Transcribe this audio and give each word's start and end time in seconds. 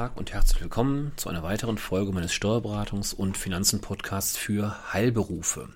Tag 0.00 0.16
und 0.16 0.32
herzlich 0.32 0.62
willkommen 0.62 1.12
zu 1.16 1.28
einer 1.28 1.42
weiteren 1.42 1.76
Folge 1.76 2.10
meines 2.10 2.32
Steuerberatungs- 2.32 3.14
und 3.14 3.36
Finanzen-Podcasts 3.36 4.34
für 4.34 4.94
Heilberufe. 4.94 5.68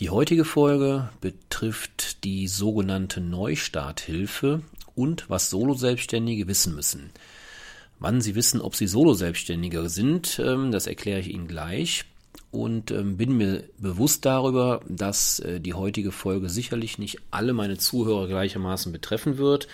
Die 0.00 0.10
heutige 0.10 0.44
Folge 0.44 1.10
betrifft 1.20 2.24
die 2.24 2.48
sogenannte 2.48 3.20
Neustarthilfe 3.20 4.62
und 4.96 5.30
was 5.30 5.50
Solo-Selbstständige 5.50 6.48
wissen 6.48 6.74
müssen. 6.74 7.10
Wann 8.00 8.20
Sie 8.20 8.34
wissen, 8.34 8.60
ob 8.60 8.74
Sie 8.74 8.88
Solo-Selbstständiger 8.88 9.88
sind, 9.88 10.40
ähm, 10.44 10.72
das 10.72 10.88
erkläre 10.88 11.20
ich 11.20 11.32
Ihnen 11.32 11.46
gleich 11.46 12.06
und 12.50 12.90
ähm, 12.90 13.16
bin 13.16 13.36
mir 13.36 13.62
bewusst 13.78 14.24
darüber, 14.24 14.80
dass 14.88 15.38
äh, 15.38 15.60
die 15.60 15.74
heutige 15.74 16.10
Folge 16.10 16.48
sicherlich 16.48 16.98
nicht 16.98 17.20
alle 17.30 17.52
meine 17.52 17.78
Zuhörer 17.78 18.26
gleichermaßen 18.26 18.90
betreffen 18.90 19.38
wird. 19.38 19.68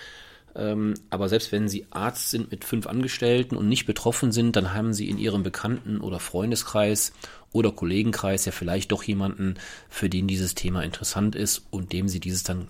Ähm, 0.57 0.95
aber 1.11 1.29
selbst 1.29 1.53
wenn 1.53 1.69
Sie 1.69 1.87
Arzt 1.91 2.31
sind 2.31 2.51
mit 2.51 2.65
fünf 2.65 2.87
Angestellten 2.87 3.57
und 3.57 3.69
nicht 3.69 3.87
betroffen 3.87 4.33
sind, 4.33 4.57
dann 4.57 4.73
haben 4.73 4.93
Sie 4.93 5.09
in 5.09 5.19
Ihrem 5.19 5.43
Bekannten- 5.43 6.01
oder 6.01 6.21
Freundeskreis 6.21 7.13
oder 7.52 7.73
Kollegenkreis 7.73 8.45
ja 8.45 8.52
vielleicht 8.52 8.93
doch 8.93 9.02
jemanden, 9.02 9.55
für 9.88 10.09
den 10.09 10.27
dieses 10.27 10.55
Thema 10.55 10.83
interessant 10.83 11.35
ist 11.35 11.63
und 11.71 11.93
dem 11.93 12.09
Sie 12.09 12.21
dieses 12.21 12.43
dann 12.43 12.69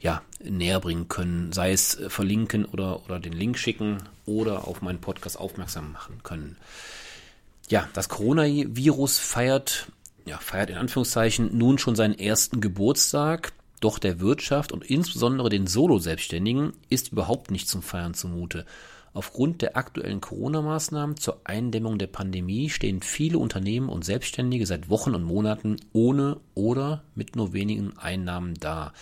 ja 0.00 0.22
näher 0.42 0.80
bringen 0.80 1.08
können, 1.08 1.52
sei 1.52 1.72
es 1.72 1.98
äh, 1.98 2.10
verlinken 2.10 2.64
oder, 2.64 3.04
oder 3.04 3.18
den 3.18 3.32
Link 3.32 3.58
schicken 3.58 3.98
oder 4.24 4.68
auf 4.68 4.82
meinen 4.82 5.00
Podcast 5.00 5.38
aufmerksam 5.38 5.92
machen 5.92 6.20
können. 6.22 6.56
Ja, 7.68 7.88
das 7.94 8.08
Coronavirus 8.08 9.18
feiert, 9.18 9.88
ja, 10.24 10.38
feiert 10.38 10.70
in 10.70 10.76
Anführungszeichen 10.76 11.56
nun 11.56 11.78
schon 11.78 11.96
seinen 11.96 12.18
ersten 12.18 12.60
Geburtstag. 12.60 13.52
Doch 13.80 13.98
der 13.98 14.20
Wirtschaft 14.20 14.72
und 14.72 14.84
insbesondere 14.84 15.48
den 15.48 15.66
Solo-Selbstständigen 15.66 16.72
ist 16.88 17.12
überhaupt 17.12 17.50
nicht 17.50 17.68
zum 17.68 17.82
Feiern 17.82 18.14
zumute. 18.14 18.64
Aufgrund 19.12 19.62
der 19.62 19.76
aktuellen 19.76 20.20
Corona-Maßnahmen 20.20 21.16
zur 21.16 21.40
Eindämmung 21.44 21.98
der 21.98 22.06
Pandemie 22.06 22.68
stehen 22.68 23.00
viele 23.00 23.38
Unternehmen 23.38 23.88
und 23.88 24.04
Selbstständige 24.04 24.66
seit 24.66 24.90
Wochen 24.90 25.14
und 25.14 25.24
Monaten 25.24 25.76
ohne 25.94 26.38
oder 26.54 27.02
mit 27.14 27.34
nur 27.34 27.54
wenigen 27.54 27.96
Einnahmen 27.96 28.54
da. 28.60 28.92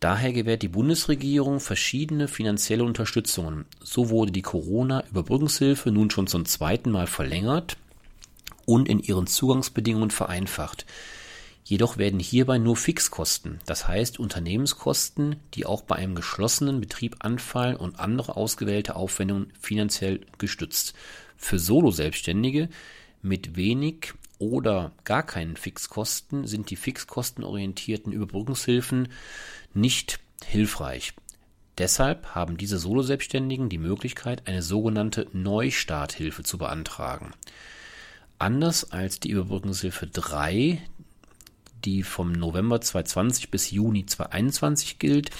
Daher 0.00 0.32
gewährt 0.32 0.62
die 0.62 0.68
Bundesregierung 0.68 1.60
verschiedene 1.60 2.28
finanzielle 2.28 2.84
Unterstützungen. 2.84 3.66
So 3.82 4.08
wurde 4.08 4.32
die 4.32 4.40
Corona-Überbrückungshilfe 4.40 5.90
nun 5.90 6.10
schon 6.10 6.26
zum 6.26 6.46
zweiten 6.46 6.90
Mal 6.90 7.06
verlängert 7.06 7.76
und 8.64 8.88
in 8.88 9.00
ihren 9.00 9.26
Zugangsbedingungen 9.26 10.10
vereinfacht. 10.10 10.86
Jedoch 11.64 11.98
werden 11.98 12.18
hierbei 12.18 12.58
nur 12.58 12.76
Fixkosten, 12.76 13.60
das 13.66 13.86
heißt 13.86 14.18
Unternehmenskosten, 14.18 15.36
die 15.54 15.66
auch 15.66 15.82
bei 15.82 15.96
einem 15.96 16.14
geschlossenen 16.14 16.80
Betrieb 16.80 17.16
anfallen 17.20 17.76
und 17.76 18.00
andere 18.00 18.36
ausgewählte 18.36 18.96
Aufwendungen 18.96 19.52
finanziell 19.60 20.20
gestützt. 20.38 20.94
Für 21.36 21.58
Solo-Selbstständige 21.58 22.68
mit 23.22 23.56
wenig 23.56 24.14
oder 24.38 24.92
gar 25.04 25.22
keinen 25.22 25.56
Fixkosten 25.56 26.46
sind 26.46 26.70
die 26.70 26.76
fixkostenorientierten 26.76 28.12
Überbrückungshilfen 28.12 29.08
nicht 29.74 30.18
hilfreich. 30.44 31.12
Deshalb 31.78 32.34
haben 32.34 32.56
diese 32.56 32.78
Solo-Selbstständigen 32.78 33.68
die 33.68 33.78
Möglichkeit, 33.78 34.46
eine 34.46 34.62
sogenannte 34.62 35.28
Neustarthilfe 35.32 36.42
zu 36.42 36.58
beantragen. 36.58 37.32
Anders 38.38 38.90
als 38.92 39.20
die 39.20 39.30
Überbrückungshilfe 39.30 40.06
3, 40.06 40.82
die 41.84 42.02
vom 42.02 42.32
November 42.32 42.80
2020 42.80 43.50
bis 43.50 43.70
Juni 43.70 44.06
2021 44.06 44.98
gilt, 44.98 45.30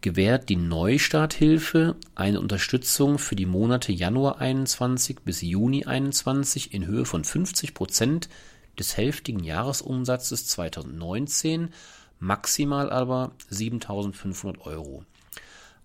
gewährt 0.00 0.48
die 0.48 0.56
Neustarthilfe 0.56 1.96
eine 2.14 2.40
Unterstützung 2.40 3.18
für 3.18 3.36
die 3.36 3.46
Monate 3.46 3.92
Januar 3.92 4.40
21 4.40 5.20
bis 5.24 5.40
Juni 5.40 5.84
21 5.84 6.74
in 6.74 6.86
Höhe 6.86 7.04
von 7.04 7.24
50 7.24 7.74
Prozent 7.74 8.28
des 8.78 8.96
hälftigen 8.96 9.44
Jahresumsatzes 9.44 10.46
2019, 10.46 11.70
maximal 12.18 12.90
aber 12.90 13.32
7.500 13.50 14.60
Euro. 14.60 15.04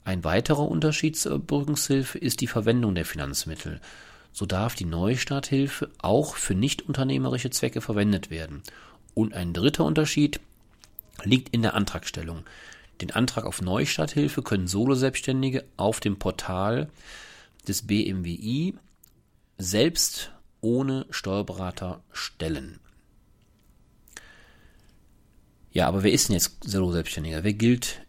Ein 0.04 0.24
weiterer 0.24 0.68
Unterschied 0.68 1.18
zur 1.18 1.34
Überbrückungshilfe 1.34 2.18
ist 2.18 2.42
die 2.42 2.48
Verwendung 2.48 2.96
der 2.96 3.06
Finanzmittel. 3.06 3.82
So 4.32 4.46
darf 4.46 4.76
die 4.76 4.86
Neustarthilfe 4.86 5.90
auch 5.98 6.36
für 6.36 6.56
nichtunternehmerische 6.56 7.50
Zwecke 7.50 7.82
verwendet 7.82 8.30
werden 8.30 8.64
und 9.18 9.34
ein 9.34 9.52
dritter 9.52 9.84
Unterschied 9.84 10.40
liegt 11.24 11.50
in 11.50 11.64
der 11.64 11.74
Antragstellung. 11.74 12.44
Den 13.02 13.10
Antrag 13.10 13.46
auf 13.46 13.64
Neustarthilfe 13.64 14.44
können 14.44 14.68
Solo-Selbstständige 14.68 15.66
auf 15.76 16.00
dem 16.00 16.20
Portal 16.20 16.88
des 17.68 17.88
BMWI 17.88 18.76
selbst 19.58 20.32
ohne 20.62 21.08
Steuerberater 21.10 22.04
stellen. 22.12 22.80
Ja, 25.72 25.88
aber 25.88 26.04
wer 26.04 26.12
ist 26.12 26.30
denn 26.30 26.36
jetzt 26.36 26.58
Solo-Selbstständiger? 26.64 27.44
Wer 27.44 27.54
gilt 27.54 28.02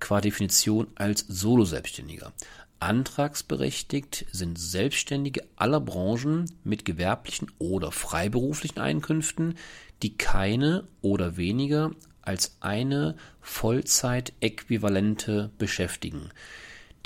qua 0.00 0.20
Definition 0.20 0.88
als 0.96 1.24
Solo-Selbstständiger? 1.28 2.32
Antragsberechtigt 2.80 4.26
sind 4.32 4.58
Selbstständige 4.58 5.42
aller 5.56 5.80
Branchen 5.80 6.50
mit 6.62 6.84
gewerblichen 6.84 7.50
oder 7.58 7.90
freiberuflichen 7.90 8.80
Einkünften, 8.80 9.54
die 10.02 10.16
keine 10.16 10.86
oder 11.00 11.36
weniger 11.36 11.90
als 12.22 12.56
eine 12.60 13.16
Vollzeitäquivalente 13.40 15.50
beschäftigen. 15.58 16.30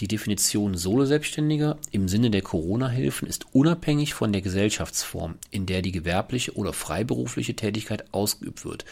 Die 0.00 0.08
Definition 0.08 0.76
Solo-Selbstständiger 0.76 1.76
im 1.92 2.08
Sinne 2.08 2.30
der 2.30 2.40
Corona-Hilfen 2.40 3.28
ist 3.28 3.54
unabhängig 3.54 4.14
von 4.14 4.32
der 4.32 4.40
Gesellschaftsform, 4.40 5.36
in 5.50 5.66
der 5.66 5.82
die 5.82 5.92
gewerbliche 5.92 6.56
oder 6.56 6.72
freiberufliche 6.72 7.54
Tätigkeit 7.54 8.14
ausgeübt 8.14 8.64
wird. 8.64 8.86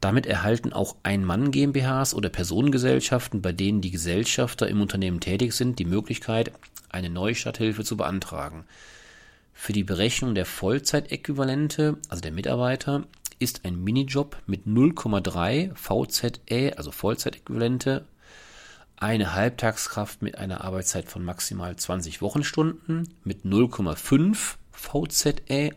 Damit 0.00 0.26
erhalten 0.26 0.72
auch 0.72 0.96
Ein-Mann-GmbHs 1.02 2.14
oder 2.14 2.28
Personengesellschaften, 2.28 3.42
bei 3.42 3.52
denen 3.52 3.80
die 3.80 3.90
Gesellschafter 3.90 4.68
im 4.68 4.80
Unternehmen 4.80 5.20
tätig 5.20 5.52
sind, 5.52 5.78
die 5.78 5.84
Möglichkeit, 5.84 6.52
eine 6.90 7.10
Neustarthilfe 7.10 7.84
zu 7.84 7.96
beantragen. 7.96 8.64
Für 9.52 9.72
die 9.72 9.84
Berechnung 9.84 10.34
der 10.34 10.44
Vollzeitäquivalente, 10.44 11.96
also 12.08 12.20
der 12.20 12.32
Mitarbeiter, 12.32 13.04
ist 13.38 13.64
ein 13.64 13.82
Minijob 13.82 14.36
mit 14.46 14.66
0,3 14.66 15.74
VZE, 15.74 16.76
also 16.76 16.90
Vollzeitäquivalente, 16.90 18.04
eine 18.96 19.34
Halbtagskraft 19.34 20.22
mit 20.22 20.38
einer 20.38 20.62
Arbeitszeit 20.62 21.08
von 21.08 21.24
maximal 21.24 21.76
20 21.76 22.22
Wochenstunden 22.22 23.14
mit 23.24 23.44
0,5 23.44 24.56
VZE 24.72 25.74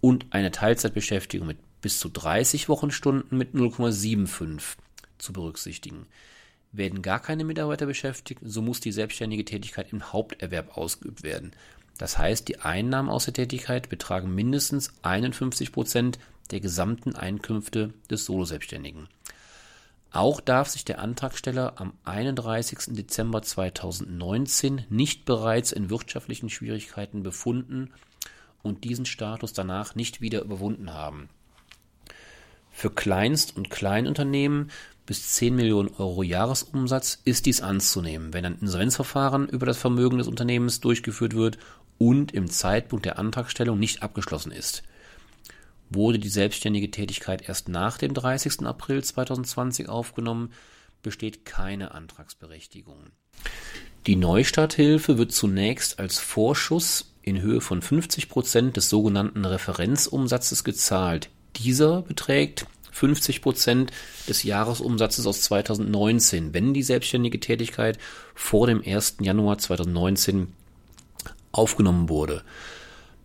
und 0.00 0.26
eine 0.30 0.50
Teilzeitbeschäftigung 0.50 1.46
mit 1.46 1.58
bis 1.80 1.98
zu 1.98 2.08
30 2.08 2.68
Wochenstunden 2.68 3.36
mit 3.36 3.54
0,75 3.54 4.76
zu 5.18 5.32
berücksichtigen. 5.32 6.06
Werden 6.72 7.02
gar 7.02 7.20
keine 7.20 7.44
Mitarbeiter 7.44 7.86
beschäftigt, 7.86 8.40
so 8.44 8.62
muss 8.62 8.80
die 8.80 8.92
selbstständige 8.92 9.44
Tätigkeit 9.44 9.92
im 9.92 10.12
Haupterwerb 10.12 10.76
ausgeübt 10.76 11.22
werden. 11.22 11.52
Das 11.98 12.18
heißt, 12.18 12.46
die 12.48 12.60
Einnahmen 12.60 13.08
aus 13.08 13.24
der 13.24 13.34
Tätigkeit 13.34 13.88
betragen 13.88 14.34
mindestens 14.34 14.92
51 15.02 15.72
Prozent 15.72 16.18
der 16.50 16.60
gesamten 16.60 17.14
Einkünfte 17.16 17.92
des 18.10 18.24
Soloselbstständigen. 18.24 19.08
Auch 20.10 20.40
darf 20.40 20.68
sich 20.68 20.84
der 20.84 21.00
Antragsteller 21.00 21.74
am 21.76 21.92
31. 22.04 22.94
Dezember 22.96 23.42
2019 23.42 24.86
nicht 24.88 25.26
bereits 25.26 25.70
in 25.70 25.90
wirtschaftlichen 25.90 26.48
Schwierigkeiten 26.48 27.22
befunden 27.22 27.92
und 28.62 28.84
diesen 28.84 29.04
Status 29.04 29.52
danach 29.52 29.94
nicht 29.94 30.20
wieder 30.20 30.42
überwunden 30.42 30.94
haben. 30.94 31.28
Für 32.78 32.90
Kleinst- 32.90 33.56
und 33.56 33.70
Kleinunternehmen 33.70 34.70
bis 35.04 35.32
10 35.32 35.56
Millionen 35.56 35.88
Euro 35.98 36.22
Jahresumsatz 36.22 37.18
ist 37.24 37.46
dies 37.46 37.60
anzunehmen, 37.60 38.32
wenn 38.32 38.44
ein 38.44 38.60
Insolvenzverfahren 38.60 39.48
über 39.48 39.66
das 39.66 39.78
Vermögen 39.78 40.18
des 40.18 40.28
Unternehmens 40.28 40.78
durchgeführt 40.78 41.34
wird 41.34 41.58
und 41.98 42.32
im 42.34 42.48
Zeitpunkt 42.48 43.04
der 43.04 43.18
Antragstellung 43.18 43.80
nicht 43.80 44.04
abgeschlossen 44.04 44.52
ist. 44.52 44.84
Wurde 45.90 46.20
die 46.20 46.28
selbstständige 46.28 46.92
Tätigkeit 46.92 47.48
erst 47.48 47.68
nach 47.68 47.98
dem 47.98 48.14
30. 48.14 48.60
April 48.64 49.02
2020 49.02 49.88
aufgenommen, 49.88 50.52
besteht 51.02 51.44
keine 51.44 51.90
Antragsberechtigung. 51.90 53.06
Die 54.06 54.14
Neustarthilfe 54.14 55.18
wird 55.18 55.32
zunächst 55.32 55.98
als 55.98 56.20
Vorschuss 56.20 57.12
in 57.22 57.42
Höhe 57.42 57.60
von 57.60 57.82
50 57.82 58.28
Prozent 58.28 58.76
des 58.76 58.88
sogenannten 58.88 59.44
Referenzumsatzes 59.44 60.62
gezahlt. 60.62 61.28
Dieser 61.58 62.02
beträgt 62.02 62.66
50 62.92 63.42
Prozent 63.42 63.92
des 64.28 64.42
Jahresumsatzes 64.42 65.26
aus 65.26 65.42
2019, 65.42 66.54
wenn 66.54 66.74
die 66.74 66.82
selbstständige 66.82 67.40
Tätigkeit 67.40 67.98
vor 68.34 68.66
dem 68.66 68.82
1. 68.84 69.16
Januar 69.20 69.58
2019 69.58 70.52
aufgenommen 71.52 72.08
wurde. 72.08 72.42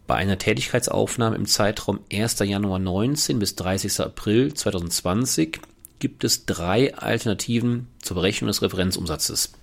Bei 0.05 0.15
einer 0.15 0.37
Tätigkeitsaufnahme 0.37 1.35
im 1.35 1.45
Zeitraum 1.45 1.99
1. 2.11 2.39
Januar 2.39 2.79
19 2.79 3.39
bis 3.39 3.55
30. 3.55 4.01
April 4.01 4.53
2020 4.53 5.59
gibt 5.99 6.23
es 6.23 6.45
drei 6.45 6.93
Alternativen 6.95 7.87
zur 8.01 8.15
Berechnung 8.15 8.49
des 8.49 8.61
Referenzumsatzes. 8.61 9.53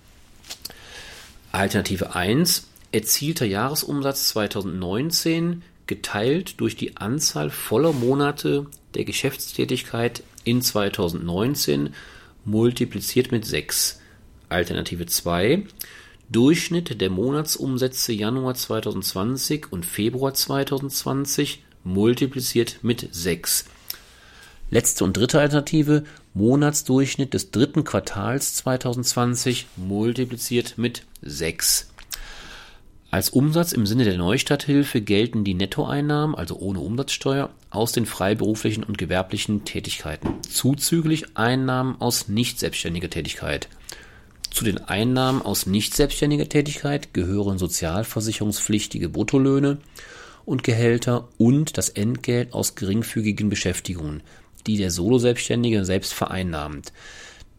Alternative 1.51 2.15
1 2.15 2.67
erzielter 2.91 3.45
Jahresumsatz 3.45 4.29
2019 4.29 5.63
geteilt 5.91 6.61
durch 6.61 6.77
die 6.77 6.95
Anzahl 6.95 7.49
voller 7.49 7.91
Monate 7.91 8.65
der 8.93 9.03
Geschäftstätigkeit 9.03 10.23
in 10.45 10.61
2019 10.61 11.93
multipliziert 12.45 13.33
mit 13.33 13.45
6. 13.45 13.99
Alternative 14.47 15.05
2. 15.05 15.65
Durchschnitt 16.29 17.01
der 17.01 17.09
Monatsumsätze 17.09 18.13
Januar 18.13 18.55
2020 18.55 19.73
und 19.73 19.85
Februar 19.85 20.33
2020 20.33 21.61
multipliziert 21.83 22.77
mit 22.83 23.09
6. 23.11 23.65
Letzte 24.69 25.03
und 25.03 25.17
dritte 25.17 25.41
Alternative, 25.41 26.05
Monatsdurchschnitt 26.33 27.33
des 27.33 27.51
dritten 27.51 27.83
Quartals 27.83 28.55
2020 28.55 29.67
multipliziert 29.75 30.77
mit 30.77 31.03
6. 31.21 31.90
Als 33.11 33.29
Umsatz 33.29 33.73
im 33.73 33.85
Sinne 33.85 34.05
der 34.05 34.17
Neustadthilfe 34.17 35.01
gelten 35.01 35.43
die 35.43 35.53
Nettoeinnahmen, 35.53 36.33
also 36.33 36.55
ohne 36.55 36.79
Umsatzsteuer, 36.79 37.49
aus 37.69 37.91
den 37.91 38.05
freiberuflichen 38.05 38.85
und 38.85 38.97
gewerblichen 38.97 39.65
Tätigkeiten, 39.65 40.35
zuzüglich 40.49 41.35
Einnahmen 41.35 41.99
aus 41.99 42.29
nicht 42.29 42.57
selbstständiger 42.57 43.09
Tätigkeit. 43.09 43.67
Zu 44.49 44.63
den 44.63 44.77
Einnahmen 44.77 45.41
aus 45.41 45.65
nicht 45.65 45.93
selbstständiger 45.93 46.47
Tätigkeit 46.47 47.13
gehören 47.13 47.57
sozialversicherungspflichtige 47.57 49.09
Bruttolöhne 49.09 49.79
und 50.45 50.63
Gehälter 50.63 51.27
und 51.37 51.77
das 51.77 51.89
Entgelt 51.89 52.53
aus 52.53 52.75
geringfügigen 52.75 53.49
Beschäftigungen, 53.49 54.23
die 54.67 54.77
der 54.77 54.89
Soloselbstständige 54.89 55.83
selbst 55.83 56.13
vereinnahmt. 56.13 56.93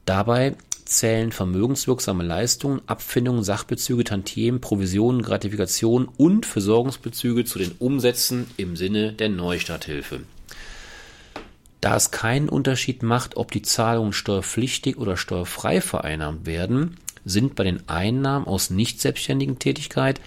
Dabei 0.07 0.55
zählen 0.93 1.33
vermögenswirksame 1.33 2.23
Leistungen, 2.23 2.83
Abfindungen, 2.87 3.43
Sachbezüge, 3.43 4.05
Tantiemen, 4.05 4.61
Provisionen, 4.61 5.23
Gratifikationen 5.23 6.09
und 6.17 6.47
Versorgungsbezüge 6.47 7.45
zu 7.45 7.59
den 7.59 7.73
Umsätzen 7.79 8.47
im 8.57 8.77
Sinne 8.77 9.13
der 9.13 9.29
Neustarthilfe. 9.29 10.21
Da 11.81 11.97
es 11.97 12.13
keinen 12.13 12.49
Unterschied 12.49 13.03
macht, 13.03 13.37
ob 13.37 13.51
die 13.51 13.63
Zahlungen 13.63 14.13
steuerpflichtig 14.13 14.99
oder 14.99 15.17
steuerfrei 15.17 15.81
vereinnahmt 15.81 16.47
werden, 16.47 16.99
sind 17.25 17.57
bei 17.57 17.65
den 17.65 17.89
Einnahmen 17.89 18.47
aus 18.47 18.71
nicht 18.71 19.01
selbstständigen 19.01 19.59
Tätigkeit 19.59 20.21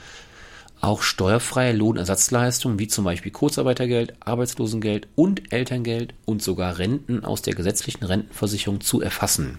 auch 0.82 1.02
steuerfreie 1.02 1.74
Lohnersatzleistungen 1.74 2.78
wie 2.78 2.88
zum 2.88 3.06
Beispiel 3.06 3.32
Kurzarbeitergeld, 3.32 4.14
Arbeitslosengeld 4.20 5.08
und 5.16 5.52
Elterngeld 5.52 6.14
und 6.26 6.44
sogar 6.44 6.78
Renten 6.78 7.26
aus 7.26 7.42
der 7.42 7.56
gesetzlichen 7.56 8.04
Rentenversicherung 8.04 8.82
zu 8.82 9.02
erfassen. 9.02 9.58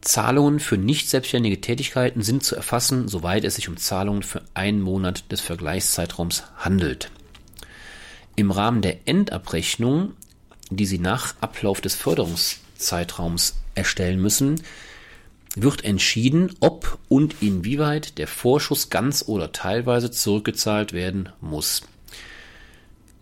Zahlungen 0.00 0.60
für 0.60 0.78
nicht 0.78 1.10
selbstständige 1.10 1.60
Tätigkeiten 1.60 2.22
sind 2.22 2.42
zu 2.42 2.56
erfassen, 2.56 3.08
soweit 3.08 3.44
es 3.44 3.56
sich 3.56 3.68
um 3.68 3.76
Zahlungen 3.76 4.22
für 4.22 4.42
einen 4.54 4.80
Monat 4.80 5.30
des 5.30 5.40
Vergleichszeitraums 5.40 6.44
handelt. 6.56 7.10
Im 8.36 8.50
Rahmen 8.50 8.80
der 8.80 9.06
Endabrechnung, 9.06 10.12
die 10.70 10.86
Sie 10.86 10.98
nach 10.98 11.34
Ablauf 11.40 11.80
des 11.80 11.94
Förderungszeitraums 11.94 13.56
erstellen 13.74 14.20
müssen, 14.20 14.62
wird 15.56 15.84
entschieden, 15.84 16.54
ob 16.60 16.98
und 17.08 17.42
inwieweit 17.42 18.18
der 18.18 18.28
Vorschuss 18.28 18.88
ganz 18.88 19.24
oder 19.26 19.52
teilweise 19.52 20.10
zurückgezahlt 20.10 20.92
werden 20.92 21.28
muss 21.40 21.82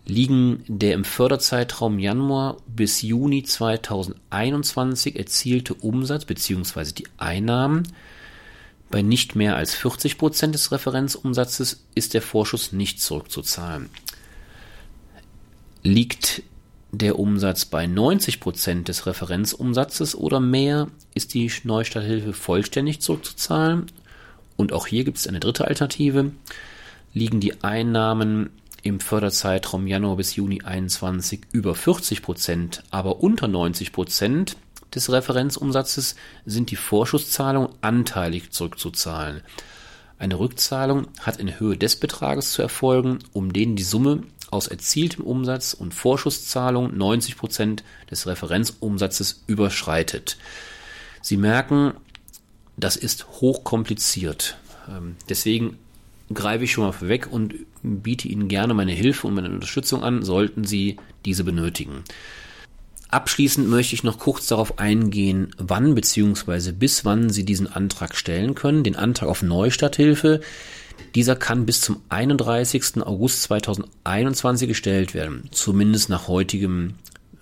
liegen 0.09 0.63
der 0.67 0.93
im 0.93 1.05
Förderzeitraum 1.05 1.99
Januar 1.99 2.57
bis 2.67 3.01
Juni 3.01 3.43
2021 3.43 5.15
erzielte 5.15 5.73
Umsatz 5.75 6.25
bzw. 6.25 6.91
die 6.93 7.07
Einnahmen 7.17 7.83
bei 8.89 9.01
nicht 9.03 9.35
mehr 9.35 9.55
als 9.55 9.75
40 9.75 10.17
Prozent 10.17 10.55
des 10.55 10.71
Referenzumsatzes 10.71 11.83
ist 11.93 12.13
der 12.15 12.23
Vorschuss 12.23 12.71
nicht 12.71 12.99
zurückzuzahlen. 13.01 13.89
Liegt 15.83 16.41
der 16.91 17.19
Umsatz 17.19 17.65
bei 17.65 17.85
90 17.85 18.39
Prozent 18.39 18.87
des 18.87 19.05
Referenzumsatzes 19.05 20.15
oder 20.15 20.39
mehr, 20.39 20.87
ist 21.13 21.35
die 21.35 21.51
Neustarthilfe 21.63 22.33
vollständig 22.33 22.99
zurückzuzahlen. 22.99 23.85
Und 24.57 24.73
auch 24.73 24.87
hier 24.87 25.03
gibt 25.03 25.19
es 25.19 25.27
eine 25.27 25.39
dritte 25.39 25.67
Alternative. 25.67 26.31
Liegen 27.13 27.39
die 27.39 27.63
Einnahmen 27.63 28.49
im 28.83 28.99
Förderzeitraum 28.99 29.87
Januar 29.87 30.17
bis 30.17 30.35
Juni 30.35 30.61
21 30.61 31.41
über 31.51 31.75
40 31.75 32.21
Prozent, 32.21 32.83
aber 32.89 33.21
unter 33.21 33.47
90 33.47 33.91
Prozent 33.91 34.57
des 34.93 35.11
Referenzumsatzes 35.11 36.15
sind 36.45 36.71
die 36.71 36.75
Vorschusszahlungen 36.75 37.69
anteilig 37.81 38.51
zurückzuzahlen. 38.51 39.41
Eine 40.17 40.39
Rückzahlung 40.39 41.07
hat 41.21 41.37
in 41.37 41.59
Höhe 41.59 41.77
des 41.77 41.95
Betrages 41.95 42.51
zu 42.51 42.61
erfolgen, 42.61 43.19
um 43.31 43.53
den 43.53 43.75
die 43.75 43.83
Summe 43.83 44.23
aus 44.51 44.67
erzieltem 44.67 45.23
Umsatz 45.23 45.73
und 45.73 45.93
Vorschusszahlung 45.93 46.97
90 46.97 47.37
Prozent 47.37 47.83
des 48.09 48.27
Referenzumsatzes 48.27 49.43
überschreitet. 49.47 50.37
Sie 51.21 51.37
merken, 51.37 51.93
das 52.75 52.95
ist 52.95 53.27
hochkompliziert. 53.27 54.57
Ähm, 54.89 55.15
deswegen 55.29 55.77
greife 56.33 56.63
ich 56.63 56.71
schon 56.71 56.83
mal 56.83 56.91
vorweg 56.91 57.27
und 57.31 57.55
biete 57.81 58.27
Ihnen 58.27 58.47
gerne 58.47 58.73
meine 58.73 58.91
Hilfe 58.91 59.27
und 59.27 59.35
meine 59.35 59.49
Unterstützung 59.49 60.03
an, 60.03 60.23
sollten 60.23 60.63
Sie 60.63 60.97
diese 61.25 61.43
benötigen. 61.43 62.03
Abschließend 63.09 63.67
möchte 63.67 63.95
ich 63.95 64.03
noch 64.03 64.19
kurz 64.19 64.45
darauf 64.47 64.77
eingehen, 64.77 65.55
wann 65.57 65.95
bzw. 65.95 66.71
bis 66.73 67.05
wann 67.05 67.31
Sie 67.31 67.43
diesen 67.43 67.65
Antrag 67.65 68.15
stellen 68.15 68.53
können, 68.53 68.83
den 68.83 68.95
Antrag 68.95 69.29
auf 69.29 69.41
Neustarthilfe. 69.41 70.41
Dieser 71.15 71.35
kann 71.35 71.65
bis 71.65 71.81
zum 71.81 72.01
31. 72.09 73.01
August 73.01 73.43
2021 73.43 74.67
gestellt 74.67 75.15
werden, 75.15 75.49
zumindest 75.51 76.09
nach 76.09 76.27
heutigem 76.27 76.95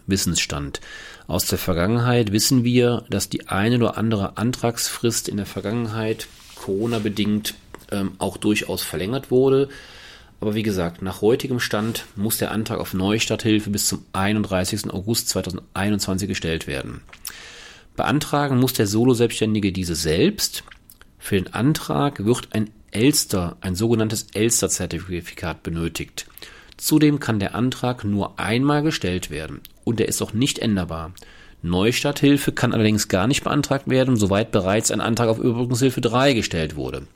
Wissensstand. 0.05 0.79
Aus 1.27 1.47
der 1.47 1.57
Vergangenheit 1.57 2.31
wissen 2.31 2.63
wir, 2.63 3.03
dass 3.09 3.27
die 3.27 3.49
eine 3.49 3.75
oder 3.75 3.97
andere 3.97 4.37
Antragsfrist 4.37 5.27
in 5.27 5.35
der 5.35 5.45
Vergangenheit 5.45 6.27
Corona 6.55 6.99
bedingt 6.99 7.55
ähm, 7.91 8.13
auch 8.17 8.37
durchaus 8.37 8.83
verlängert 8.83 9.31
wurde. 9.31 9.69
Aber 10.39 10.53
wie 10.53 10.63
gesagt, 10.63 11.01
nach 11.01 11.21
heutigem 11.21 11.59
Stand 11.59 12.05
muss 12.15 12.37
der 12.37 12.51
Antrag 12.51 12.79
auf 12.79 12.93
Neustarthilfe 12.93 13.69
bis 13.69 13.87
zum 13.87 14.05
31. 14.13 14.91
August 14.91 15.29
2021 15.29 16.27
gestellt 16.27 16.67
werden. 16.67 17.01
Beantragen 17.95 18.59
muss 18.59 18.73
der 18.73 18.85
Solo-Selbstständige 18.85 19.71
diese 19.71 19.95
selbst. 19.95 20.63
Für 21.17 21.35
den 21.35 21.53
Antrag 21.53 22.23
wird 22.23 22.49
ein 22.53 22.69
Elster, 22.91 23.57
ein 23.61 23.75
sogenanntes 23.75 24.27
Elster-Zertifikat 24.33 25.63
benötigt. 25.63 26.27
Zudem 26.77 27.19
kann 27.19 27.39
der 27.39 27.55
Antrag 27.55 28.03
nur 28.03 28.39
einmal 28.39 28.83
gestellt 28.83 29.31
werden 29.31 29.61
und 29.83 29.99
er 29.99 30.07
ist 30.07 30.21
auch 30.21 30.33
nicht 30.33 30.59
änderbar. 30.59 31.13
Neustarthilfe 31.63 32.51
kann 32.51 32.71
allerdings 32.71 33.07
gar 33.07 33.25
nicht 33.25 33.43
beantragt 33.43 33.89
werden, 33.89 34.15
soweit 34.15 34.51
bereits 34.51 34.91
ein 34.91 35.01
Antrag 35.01 35.27
auf 35.27 35.39
Überbrückungshilfe 35.39 36.01
3 36.01 36.33
gestellt 36.33 36.75
wurde. 36.75 37.07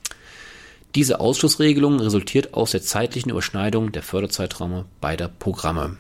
Diese 0.96 1.22
Ausschlussregelung 1.22 2.00
resultiert 2.00 2.54
aus 2.54 2.72
der 2.72 2.82
zeitlichen 2.82 3.32
Überschneidung 3.32 3.92
der 3.92 4.04
Förderzeiträume 4.04 4.86
beider 5.00 5.30
Programme. 5.30 5.98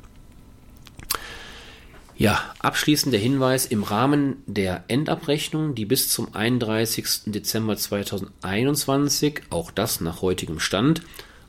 Ja, 2.18 2.54
abschließend 2.60 3.14
der 3.14 3.22
Hinweis, 3.22 3.66
im 3.66 3.84
Rahmen 3.84 4.44
der 4.46 4.84
Endabrechnung, 4.90 5.76
die 5.76 5.86
bis 5.86 6.10
zum 6.10 6.36
31. 6.36 7.32
Dezember 7.32 7.78
2021, 7.78 9.42
auch 9.50 9.72
das 9.72 10.02
nach 10.02 10.22
heutigem 10.22 10.60
Stand, 10.60 11.02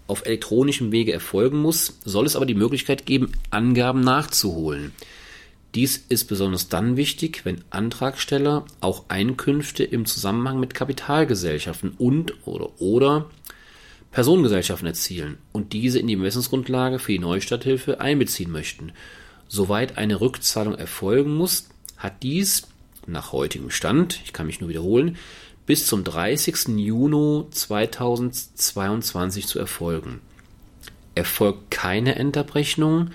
auf 0.07 0.25
elektronischem 0.25 0.93
Wege 0.93 1.13
erfolgen 1.13 1.59
muss, 1.59 1.99
soll 2.05 2.27
es 2.27 2.37
aber 2.37 2.47
die 2.47 2.55
Möglichkeit 2.55 3.07
geben, 3.07 3.33
Angaben 3.51 4.01
nachzuholen. 4.01 4.93
Dies 5.75 6.05
ist 6.09 6.25
besonders 6.25 6.69
dann 6.69 6.97
wichtig, 6.99 7.45
wenn 7.45 7.65
Antragsteller 7.71 8.67
auch 8.81 9.05
Einkünfte 9.09 9.85
im 9.85 10.05
Zusammenhang 10.05 10.61
mit 10.61 10.75
Kapitalgesellschaften 10.75 11.95
und 11.99 12.35
oder, 12.47 13.31
Personengesellschaften 14.11 14.87
erzielen 14.87 15.39
und 15.53 15.73
diese 15.73 15.99
in 15.99 16.07
die 16.07 16.17
Bemessungsgrundlage 16.17 16.99
für 16.99 17.13
die 17.13 17.19
Neustarthilfe 17.19 18.01
einbeziehen 18.01 18.51
möchten. 18.51 18.93
Soweit 19.49 19.97
eine 19.97 20.21
Rückzahlung 20.21 20.75
erfolgen 20.75 21.35
muss, 21.35 21.71
hat 21.97 22.23
dies 22.23 22.69
nach 23.07 23.33
heutigem 23.33 23.71
Stand, 23.71 24.21
ich 24.25 24.35
kann 24.35 24.47
mich 24.47 24.61
nur 24.61 24.69
wiederholen, 24.69 25.17
bis 25.65 25.87
zum 25.87 26.05
30. 26.05 26.77
Juni 26.77 27.45
2022 27.51 29.47
zu 29.47 29.59
erfolgen. 29.59 30.21
Erfolgt 31.15 31.71
keine 31.71 32.17
Endabrechnung, 32.17 33.11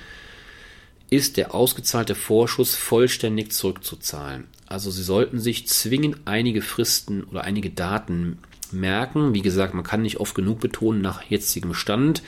ist 1.10 1.38
der 1.38 1.56
ausgezahlte 1.56 2.16
Vorschuss 2.16 2.76
vollständig 2.76 3.52
zurückzuzahlen. 3.52 4.46
Also 4.68 4.92
Sie 4.92 5.04
sollten 5.04 5.40
sich 5.40 5.68
zwingend 5.68 6.18
einige 6.26 6.62
Fristen 6.62 7.24
oder 7.24 7.44
einige 7.44 7.70
Daten 7.70 8.40
merken. 8.72 9.34
Wie 9.34 9.42
gesagt, 9.42 9.74
man 9.74 9.86
kann 9.86 10.02
nicht 10.02 10.20
oft 10.20 10.36
genug 10.36 10.60
betonen 10.60 11.02
nach 11.02 11.24
jetzigem 11.24 11.74
Stand. 11.74 12.22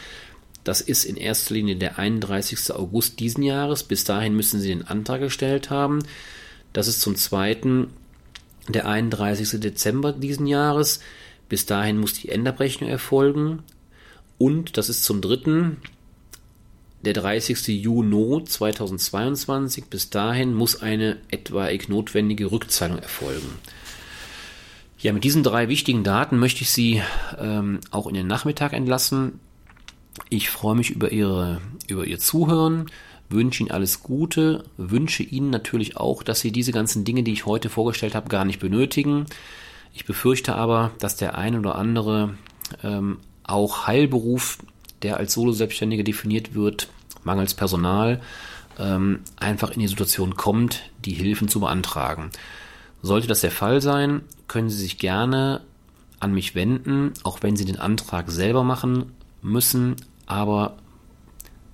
Das 0.64 0.82
ist 0.82 1.04
in 1.04 1.18
erster 1.18 1.54
Linie 1.54 1.76
der 1.76 2.00
31. 2.00 2.72
August 2.74 3.20
diesen 3.20 3.44
Jahres. 3.44 3.84
Bis 3.84 4.06
dahin 4.06 4.36
müssen 4.36 4.62
Sie 4.62 4.70
den 4.70 4.88
Antrag 4.88 5.20
gestellt 5.20 5.70
haben. 5.70 6.00
Das 6.72 6.88
ist 6.88 7.02
zum 7.02 7.16
Zweiten 7.16 7.88
der 8.70 8.88
31. 8.88 9.60
Dezember 9.60 10.14
diesen 10.14 10.48
Jahres. 10.48 11.02
Bis 11.50 11.66
dahin 11.66 11.98
muss 11.98 12.14
die 12.14 12.30
Endabrechnung 12.30 12.90
erfolgen. 12.90 13.64
Und 14.38 14.78
das 14.78 14.88
ist 14.88 15.04
zum 15.04 15.22
dritten 15.22 15.78
der 17.02 17.14
30. 17.14 17.68
Juni 17.68 18.44
2022. 18.44 19.86
Bis 19.86 20.10
dahin 20.10 20.54
muss 20.54 20.82
eine 20.82 21.18
etwaig 21.30 21.90
notwendige 21.90 22.52
Rückzahlung 22.52 23.00
erfolgen. 23.00 23.50
Ja, 25.00 25.14
mit 25.14 25.24
diesen 25.24 25.44
drei 25.44 25.70
wichtigen 25.70 26.04
Daten 26.04 26.38
möchte 26.38 26.64
ich 26.64 26.72
Sie 26.72 27.02
ähm, 27.38 27.80
auch 27.90 28.08
in 28.08 28.16
den 28.16 28.28
Nachmittag 28.28 28.74
entlassen. 28.74 29.40
Ich 30.30 30.50
freue 30.50 30.76
mich 30.76 30.90
über, 30.90 31.12
Ihre, 31.14 31.62
über 31.88 32.06
Ihr 32.06 32.20
Zuhören, 32.20 32.88
wünsche 33.30 33.64
Ihnen 33.64 33.72
alles 33.72 34.04
Gute, 34.04 34.66
wünsche 34.76 35.24
Ihnen 35.24 35.52
natürlich 35.52 35.96
auch, 35.96 36.22
dass 36.22 36.42
Sie 36.42 36.52
diese 36.52 36.74
ganzen 36.74 37.06
Dinge, 37.06 37.24
die 37.24 37.32
ich 37.32 37.46
heute 37.46 37.70
vorgestellt 37.70 38.14
habe, 38.14 38.28
gar 38.28 38.44
nicht 38.44 38.60
benötigen. 38.60 39.26
Ich 39.94 40.04
befürchte 40.04 40.56
aber, 40.56 40.92
dass 41.00 41.16
der 41.16 41.38
eine 41.38 41.60
oder 41.60 41.76
andere 41.76 42.36
ähm, 42.84 43.20
auch 43.44 43.88
Heilberuf, 43.88 44.58
der 45.02 45.18
als 45.18 45.34
Solo-Selbstständige 45.34 46.04
definiert 46.04 46.54
wird, 46.54 46.90
mangels 47.24 47.54
Personal, 47.54 48.22
ähm, 48.78 49.20
einfach 49.38 49.72
in 49.72 49.80
die 49.80 49.88
Situation 49.88 50.36
kommt, 50.36 50.90
die 51.06 51.14
Hilfen 51.14 51.48
zu 51.48 51.60
beantragen. 51.60 52.32
Sollte 53.02 53.28
das 53.28 53.42
der 53.42 53.52
Fall 53.52 53.82
sein, 53.82 54.22
können 54.48 54.70
Sie 54.70 54.78
sich 54.78 54.98
gerne 54.98 55.62
an 56.20 56.34
mich 56.34 56.56
wenden, 56.56 57.14
auch 57.24 57.40
wenn 57.42 57.56
Sie 57.56 57.66
den 57.66 57.80
Antrag 57.80 58.30
selber 58.30 58.64
machen 58.64 59.14
müssen, 59.42 59.96
aber 60.26 60.78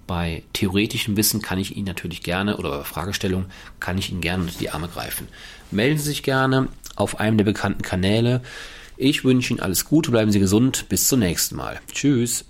bei 0.07 0.43
theoretischem 0.53 1.17
Wissen 1.17 1.41
kann 1.41 1.57
ich 1.57 1.75
Ihnen 1.75 1.87
natürlich 1.87 2.21
gerne 2.21 2.57
oder 2.57 2.69
bei 2.77 2.83
Fragestellungen 2.83 3.47
kann 3.79 3.97
ich 3.97 4.11
Ihnen 4.11 4.21
gerne 4.21 4.43
unter 4.43 4.59
die 4.59 4.69
Arme 4.69 4.87
greifen. 4.87 5.27
Melden 5.71 5.97
Sie 5.97 6.05
sich 6.05 6.23
gerne 6.23 6.67
auf 6.95 7.19
einem 7.19 7.37
der 7.37 7.45
bekannten 7.45 7.81
Kanäle. 7.81 8.41
Ich 8.97 9.23
wünsche 9.23 9.51
Ihnen 9.51 9.61
alles 9.61 9.85
Gute, 9.85 10.11
bleiben 10.11 10.31
Sie 10.31 10.39
gesund, 10.39 10.85
bis 10.89 11.07
zum 11.07 11.19
nächsten 11.19 11.55
Mal. 11.55 11.79
Tschüss. 11.91 12.45